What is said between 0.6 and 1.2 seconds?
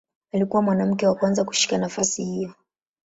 mwanamke wa